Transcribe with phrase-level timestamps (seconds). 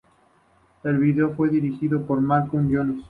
[0.83, 2.97] El vídeo fue dirigido por Malcolm Jones.